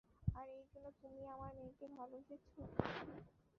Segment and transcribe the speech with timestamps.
[0.35, 2.43] আর এই জন্যই তুমি আমার মেয়েকে ভালোবেসেছ?